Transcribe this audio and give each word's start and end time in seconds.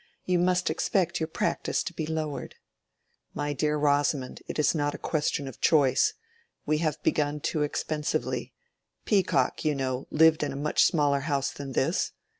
You 0.25 0.39
must 0.39 0.71
expect 0.71 1.19
your 1.19 1.27
practice 1.27 1.83
to 1.83 1.93
be 1.93 2.07
lowered." 2.07 2.55
"My 3.35 3.53
dear 3.53 3.77
Rosamond, 3.77 4.41
it 4.47 4.57
is 4.57 4.73
not 4.73 4.95
a 4.95 4.97
question 4.97 5.47
of 5.47 5.61
choice. 5.61 6.15
We 6.65 6.79
have 6.79 6.97
begun 7.03 7.39
too 7.39 7.61
expensively. 7.61 8.51
Peacock, 9.05 9.63
you 9.63 9.75
know, 9.75 10.07
lived 10.09 10.41
in 10.41 10.51
a 10.51 10.55
much 10.55 10.85
smaller 10.85 11.19
house 11.19 11.51
than 11.51 11.73
this. 11.73 12.13